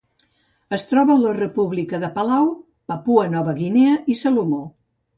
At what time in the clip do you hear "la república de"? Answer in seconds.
1.25-2.11